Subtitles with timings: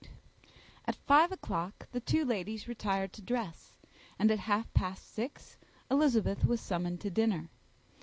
[0.87, 3.75] At five o'clock the two ladies retired to dress,
[4.17, 5.57] and at half past six
[5.91, 7.51] Elizabeth was summoned to dinner.